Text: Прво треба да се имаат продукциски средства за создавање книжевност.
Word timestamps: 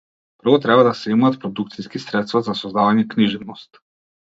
Прво 0.43 0.59
треба 0.63 0.85
да 0.87 0.93
се 1.01 1.11
имаат 1.17 1.39
продукциски 1.45 2.03
средства 2.09 2.45
за 2.51 2.59
создавање 2.65 3.09
книжевност. 3.17 3.85